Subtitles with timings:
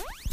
[0.00, 0.29] What?